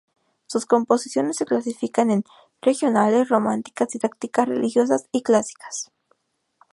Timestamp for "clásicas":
5.21-5.91